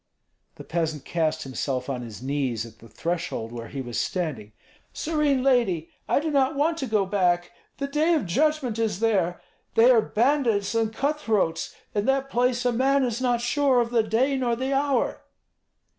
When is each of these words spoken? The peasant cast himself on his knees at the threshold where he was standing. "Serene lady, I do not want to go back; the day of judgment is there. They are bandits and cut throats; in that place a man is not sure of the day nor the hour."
The 0.55 0.63
peasant 0.63 1.05
cast 1.05 1.43
himself 1.43 1.87
on 1.87 2.01
his 2.01 2.23
knees 2.23 2.65
at 2.65 2.79
the 2.79 2.89
threshold 2.89 3.51
where 3.51 3.67
he 3.67 3.81
was 3.81 3.99
standing. 3.99 4.51
"Serene 4.93 5.43
lady, 5.43 5.91
I 6.09 6.19
do 6.19 6.31
not 6.31 6.55
want 6.55 6.79
to 6.79 6.87
go 6.87 7.05
back; 7.05 7.51
the 7.77 7.85
day 7.85 8.15
of 8.15 8.25
judgment 8.25 8.79
is 8.79 8.99
there. 8.99 9.39
They 9.75 9.91
are 9.91 10.01
bandits 10.01 10.73
and 10.73 10.91
cut 10.91 11.19
throats; 11.19 11.75
in 11.93 12.05
that 12.05 12.31
place 12.31 12.65
a 12.65 12.71
man 12.71 13.03
is 13.03 13.21
not 13.21 13.41
sure 13.41 13.79
of 13.79 13.91
the 13.91 14.01
day 14.01 14.35
nor 14.37 14.55
the 14.55 14.73
hour." 14.73 15.21